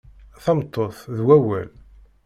[0.43, 1.69] Tameṭṭut d wawal.